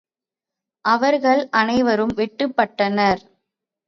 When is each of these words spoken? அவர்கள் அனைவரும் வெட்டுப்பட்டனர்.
அவர்கள் 0.85 1.41
அனைவரும் 1.51 2.13
வெட்டுப்பட்டனர். 2.15 3.21